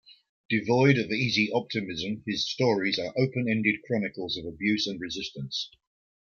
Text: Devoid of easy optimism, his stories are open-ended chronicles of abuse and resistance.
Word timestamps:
Devoid 0.49 0.97
of 0.97 1.11
easy 1.11 1.51
optimism, 1.53 2.23
his 2.25 2.49
stories 2.49 2.97
are 2.97 3.13
open-ended 3.15 3.83
chronicles 3.85 4.35
of 4.35 4.45
abuse 4.47 4.87
and 4.87 4.99
resistance. 4.99 5.69